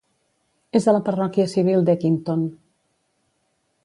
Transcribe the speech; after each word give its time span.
És 0.79 0.85
a 0.85 0.95
la 0.95 1.01
parròquia 1.09 1.45
civil 1.51 1.85
d'Eckington. 1.89 2.47